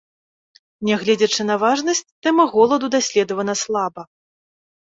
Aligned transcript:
Нягледзячы 0.89 1.41
на 1.51 1.55
важнасць, 1.63 2.03
тэма 2.29 2.43
голаду 2.57 2.91
даследавана 2.97 3.53
слаба. 3.63 4.01